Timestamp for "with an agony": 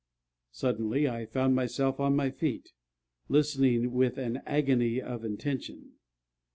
3.91-4.99